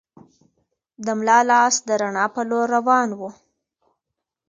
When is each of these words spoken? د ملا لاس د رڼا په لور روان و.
د 1.05 1.07
ملا 1.19 1.39
لاس 1.49 1.75
د 1.87 1.89
رڼا 2.01 2.25
په 2.35 2.41
لور 2.49 2.67
روان 2.77 3.09
و. 3.17 3.21